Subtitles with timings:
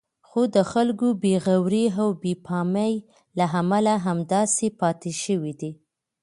[0.27, 2.93] خو د خلکو بې غورئ او بې پامۍ
[3.37, 5.71] له امله همداسې پاتې شوی دی.